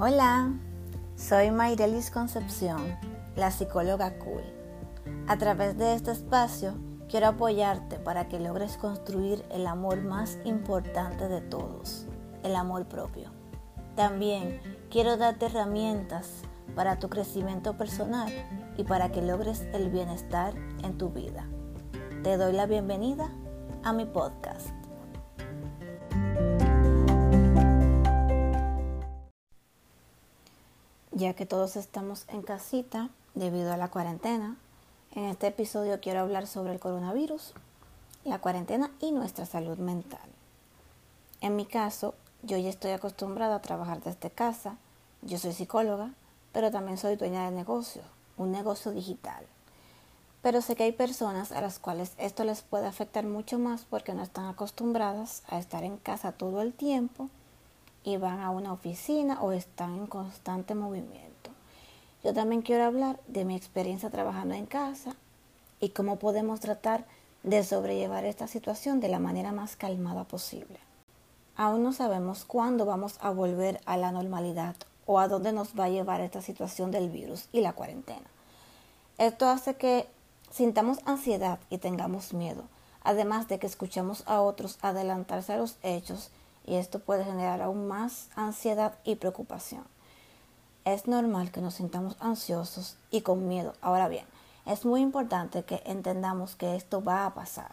[0.00, 0.52] Hola,
[1.16, 2.96] soy Mayrelis Concepción,
[3.34, 4.44] la psicóloga cool.
[5.26, 6.74] A través de este espacio
[7.08, 12.06] quiero apoyarte para que logres construir el amor más importante de todos,
[12.44, 13.32] el amor propio.
[13.96, 16.42] También quiero darte herramientas
[16.76, 18.32] para tu crecimiento personal
[18.76, 20.54] y para que logres el bienestar
[20.84, 21.48] en tu vida.
[22.22, 23.32] Te doy la bienvenida
[23.82, 24.77] a mi podcast.
[31.18, 34.56] Ya que todos estamos en casita debido a la cuarentena,
[35.16, 37.54] en este episodio quiero hablar sobre el coronavirus,
[38.22, 40.30] la cuarentena y nuestra salud mental.
[41.40, 42.14] En mi caso,
[42.44, 44.76] yo ya estoy acostumbrada a trabajar desde casa,
[45.22, 46.12] yo soy psicóloga,
[46.52, 48.02] pero también soy dueña de negocio,
[48.36, 49.44] un negocio digital.
[50.40, 54.14] Pero sé que hay personas a las cuales esto les puede afectar mucho más porque
[54.14, 57.28] no están acostumbradas a estar en casa todo el tiempo
[58.08, 61.50] y van a una oficina o están en constante movimiento.
[62.24, 65.14] Yo también quiero hablar de mi experiencia trabajando en casa
[65.78, 67.04] y cómo podemos tratar
[67.42, 70.78] de sobrellevar esta situación de la manera más calmada posible.
[71.54, 75.84] Aún no sabemos cuándo vamos a volver a la normalidad o a dónde nos va
[75.84, 78.26] a llevar esta situación del virus y la cuarentena.
[79.18, 80.08] Esto hace que
[80.50, 82.62] sintamos ansiedad y tengamos miedo,
[83.04, 86.30] además de que escuchamos a otros adelantarse a los hechos
[86.68, 89.84] y esto puede generar aún más ansiedad y preocupación.
[90.84, 93.72] Es normal que nos sintamos ansiosos y con miedo.
[93.80, 94.26] Ahora bien,
[94.66, 97.72] es muy importante que entendamos que esto va a pasar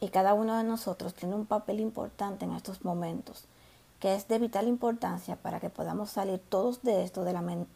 [0.00, 3.46] y cada uno de nosotros tiene un papel importante en estos momentos
[4.00, 7.70] que es de vital importancia para que podamos salir todos de esto de la mente.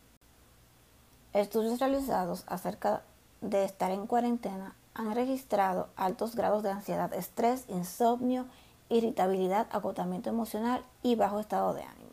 [1.33, 3.03] Estudios realizados acerca
[3.41, 8.45] de estar en cuarentena han registrado altos grados de ansiedad, estrés, insomnio
[8.89, 12.09] irritabilidad, agotamiento emocional y bajo estado de ánimo.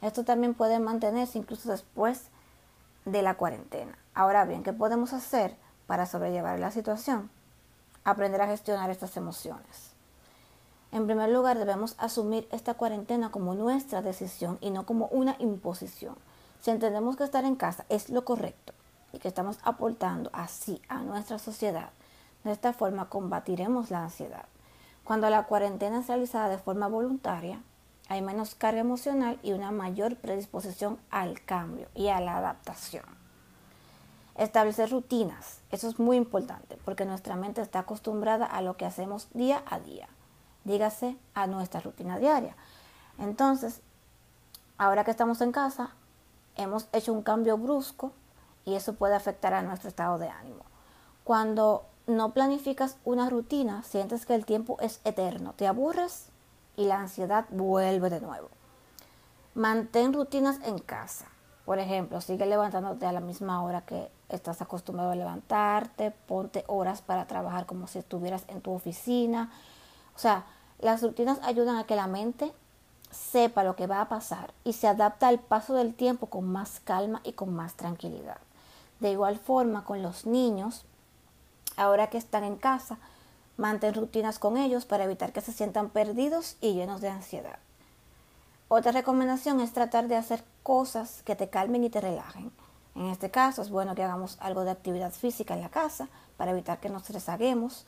[0.00, 2.28] Esto también puede mantenerse incluso después
[3.04, 3.98] de la cuarentena.
[4.14, 7.30] Ahora bien, ¿qué podemos hacer para sobrellevar la situación?
[8.04, 9.94] Aprender a gestionar estas emociones.
[10.92, 16.14] En primer lugar, debemos asumir esta cuarentena como nuestra decisión y no como una imposición.
[16.60, 18.72] Si entendemos que estar en casa es lo correcto
[19.12, 21.90] y que estamos aportando así a nuestra sociedad,
[22.44, 24.46] de esta forma combatiremos la ansiedad.
[25.04, 27.60] Cuando la cuarentena es realizada de forma voluntaria,
[28.08, 33.04] hay menos carga emocional y una mayor predisposición al cambio y a la adaptación.
[34.36, 39.28] Establecer rutinas, eso es muy importante porque nuestra mente está acostumbrada a lo que hacemos
[39.32, 40.08] día a día,
[40.64, 42.56] dígase a nuestra rutina diaria.
[43.18, 43.80] Entonces,
[44.76, 45.90] ahora que estamos en casa,
[46.56, 48.12] hemos hecho un cambio brusco
[48.64, 50.64] y eso puede afectar a nuestro estado de ánimo.
[51.22, 56.28] Cuando no planificas una rutina, sientes que el tiempo es eterno, te aburres
[56.76, 58.48] y la ansiedad vuelve de nuevo.
[59.54, 61.26] Mantén rutinas en casa.
[61.64, 67.00] Por ejemplo, sigue levantándote a la misma hora que estás acostumbrado a levantarte, ponte horas
[67.00, 69.50] para trabajar como si estuvieras en tu oficina.
[70.14, 70.44] O sea,
[70.78, 72.52] las rutinas ayudan a que la mente
[73.10, 76.80] sepa lo que va a pasar y se adapta al paso del tiempo con más
[76.80, 78.38] calma y con más tranquilidad.
[79.00, 80.84] De igual forma, con los niños,
[81.76, 82.98] ahora que están en casa,
[83.56, 87.58] mantén rutinas con ellos para evitar que se sientan perdidos y llenos de ansiedad.
[88.68, 92.50] Otra recomendación es tratar de hacer cosas que te calmen y te relajen.
[92.94, 96.52] En este caso es bueno que hagamos algo de actividad física en la casa para
[96.52, 97.86] evitar que nos rezaguemos,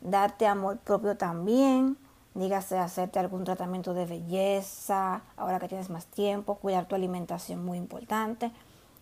[0.00, 1.96] darte amor propio también,
[2.34, 7.78] dígase hacerte algún tratamiento de belleza, ahora que tienes más tiempo, cuidar tu alimentación muy
[7.78, 8.52] importante,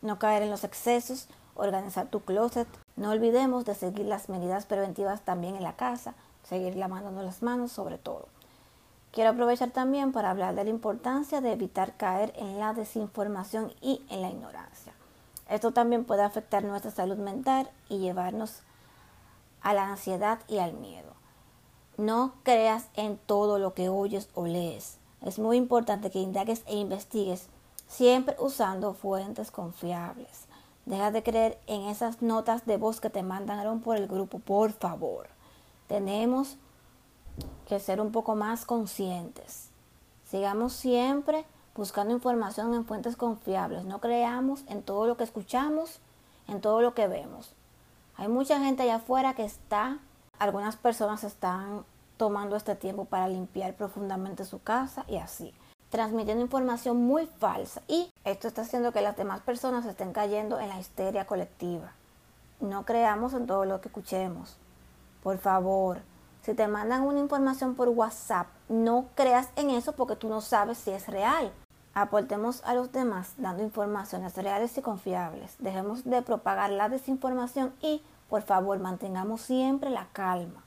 [0.03, 5.23] no caer en los excesos, organizar tu closet, no olvidemos de seguir las medidas preventivas
[5.23, 6.15] también en la casa,
[6.45, 8.29] seguir lavándonos las manos sobre todo.
[9.13, 14.03] Quiero aprovechar también para hablar de la importancia de evitar caer en la desinformación y
[14.11, 14.93] en la ignorancia.
[15.49, 18.61] Esto también puede afectar nuestra salud mental y llevarnos
[19.63, 21.15] a la ansiedad y al miedo.
[21.97, 24.99] No creas en todo lo que oyes o lees.
[25.23, 27.49] Es muy importante que indagues e investigues
[27.89, 30.47] siempre usando fuentes confiables.
[30.87, 34.73] Deja de creer en esas notas de voz que te mandaron por el grupo, por
[34.73, 35.27] favor.
[35.89, 36.57] Tenemos
[37.67, 39.71] que ser un poco más conscientes.
[40.25, 41.45] Sigamos siempre
[41.75, 43.85] buscando información en fuentes confiables.
[43.85, 46.01] No creamos en todo lo que escuchamos,
[46.47, 47.53] en todo lo que vemos.
[48.17, 49.99] Hay mucha gente allá afuera que está,
[50.39, 51.85] algunas personas están
[52.17, 55.55] tomando este tiempo para limpiar profundamente su casa y así
[55.91, 60.69] transmitiendo información muy falsa y esto está haciendo que las demás personas estén cayendo en
[60.69, 61.93] la histeria colectiva.
[62.61, 64.57] No creamos en todo lo que escuchemos.
[65.23, 66.01] Por favor,
[66.43, 70.79] si te mandan una información por WhatsApp, no creas en eso porque tú no sabes
[70.79, 71.53] si es real.
[71.95, 75.57] Aportemos a los demás dando informaciones reales y confiables.
[75.59, 80.63] Dejemos de propagar la desinformación y, por favor, mantengamos siempre la calma.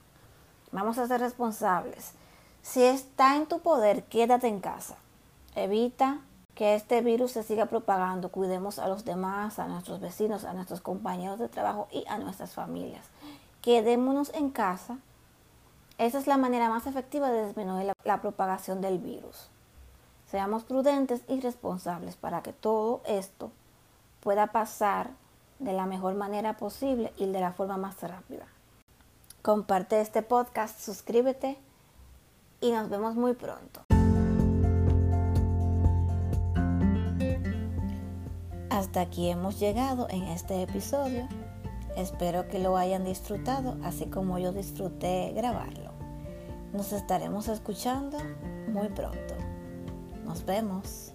[0.72, 2.14] Vamos a ser responsables.
[2.62, 4.96] Si está en tu poder, quédate en casa.
[5.56, 6.22] Evita
[6.56, 8.30] que este virus se siga propagando.
[8.30, 12.54] Cuidemos a los demás, a nuestros vecinos, a nuestros compañeros de trabajo y a nuestras
[12.54, 13.06] familias.
[13.62, 14.98] Quedémonos en casa.
[15.98, 19.50] Esa es la manera más efectiva de disminuir la, propagación del virus.
[20.30, 23.52] Seamos prudentes y responsables para que todo esto
[24.22, 25.12] pueda pasar
[25.60, 28.48] de la mejor manera posible y de la forma más rápida.
[29.42, 31.58] Comparte este podcast, suscríbete
[32.62, 33.91] y nos vemos muy pronto.
[38.82, 41.28] Hasta aquí hemos llegado en este episodio.
[41.96, 45.92] Espero que lo hayan disfrutado, así como yo disfruté grabarlo.
[46.74, 48.18] Nos estaremos escuchando
[48.70, 49.36] muy pronto.
[50.26, 51.14] Nos vemos.